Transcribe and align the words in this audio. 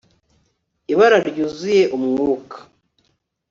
ibara 0.91 1.17
ryuzuye 1.29 1.83
umwuka 1.95 2.57